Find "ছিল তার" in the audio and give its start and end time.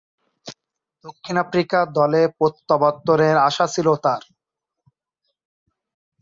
3.67-4.21